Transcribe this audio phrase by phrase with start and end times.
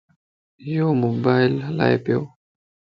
[0.75, 2.19] يوموبائل ھلائي پيو